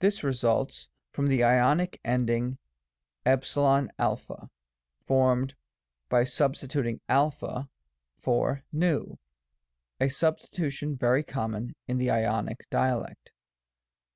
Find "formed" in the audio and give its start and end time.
5.04-5.54